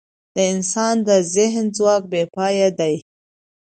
د 0.35 0.37
انسان 0.53 0.95
د 1.07 1.09
ذهن 1.35 1.65
ځواک 1.77 2.03
بېپایه 2.11 2.69
دی. 2.79 2.95